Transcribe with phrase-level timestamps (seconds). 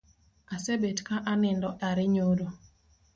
[0.55, 2.47] Asebet ka anindo are nyoro